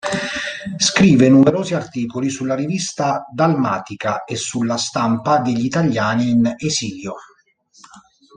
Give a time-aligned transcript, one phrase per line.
[0.77, 7.17] Scrive numerosi articoli sulla rivista dalmatica e sulla stampa degli italiani in esilio.